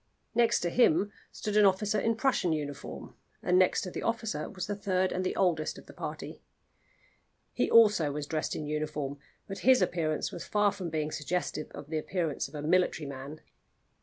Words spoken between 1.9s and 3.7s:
in Prussian uniform, and